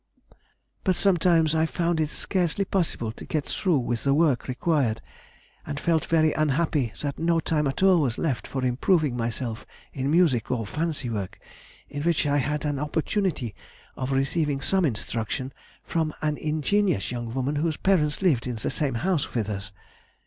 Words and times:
But 0.83 0.95
sometimes 0.95 1.53
I 1.53 1.67
found 1.67 1.99
it 1.99 2.09
scarcely 2.09 2.65
possible 2.65 3.11
to 3.11 3.23
get 3.23 3.45
through 3.45 3.77
with 3.77 4.03
the 4.03 4.15
work 4.15 4.47
required, 4.47 4.99
and 5.63 5.79
felt 5.79 6.05
very 6.05 6.33
unhappy 6.33 6.91
that 7.03 7.19
no 7.19 7.39
time 7.39 7.67
at 7.67 7.83
all 7.83 8.01
was 8.01 8.17
left 8.17 8.47
for 8.47 8.65
improving 8.65 9.15
myself 9.15 9.63
in 9.93 10.09
music 10.09 10.49
or 10.49 10.65
fancy 10.65 11.11
work, 11.11 11.37
in 11.87 12.01
which 12.01 12.25
I 12.25 12.37
had 12.39 12.65
an 12.65 12.79
opportunity 12.79 13.53
of 13.95 14.11
receiving 14.11 14.59
some 14.59 14.85
instruction 14.85 15.53
from 15.83 16.15
an 16.23 16.35
ingenious 16.37 17.11
young 17.11 17.31
woman 17.31 17.57
whose 17.57 17.77
parents 17.77 18.23
lived 18.23 18.47
in 18.47 18.55
the 18.55 18.71
same 18.71 18.95
house 18.95 19.35
with 19.35 19.49
us. 19.49 19.71